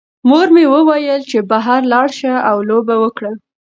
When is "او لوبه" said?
2.49-2.95